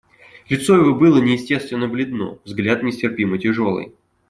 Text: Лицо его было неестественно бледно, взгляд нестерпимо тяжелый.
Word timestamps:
Лицо 0.49 0.77
его 0.77 0.95
было 0.95 1.21
неестественно 1.21 1.87
бледно, 1.87 2.39
взгляд 2.43 2.81
нестерпимо 2.81 3.37
тяжелый. 3.37 3.93